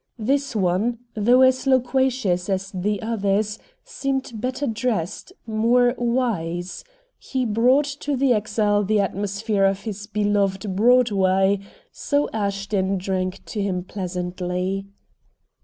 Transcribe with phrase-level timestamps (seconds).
[0.17, 6.83] This one, though as loquacious as the others, seemed better dressed, more "wise";
[7.19, 11.59] he brought to the exile the atmosphere of his beloved Broadway,
[11.91, 14.87] so Ashton drank to him pleasantly.